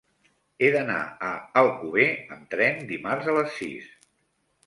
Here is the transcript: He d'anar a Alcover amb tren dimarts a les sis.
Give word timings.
He 0.61 0.69
d'anar 0.75 0.95
a 1.25 1.33
Alcover 1.61 2.07
amb 2.37 2.49
tren 2.55 2.81
dimarts 2.93 3.31
a 3.35 3.35
les 3.39 3.55
sis. 3.61 3.93